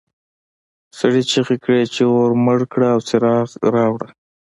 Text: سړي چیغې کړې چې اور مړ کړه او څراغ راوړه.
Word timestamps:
سړي 0.97 1.21
چیغې 1.31 1.57
کړې 1.63 1.81
چې 1.93 2.03
اور 2.13 2.29
مړ 2.45 2.59
کړه 2.73 2.87
او 2.93 2.99
څراغ 3.07 3.49
راوړه. 3.75 4.09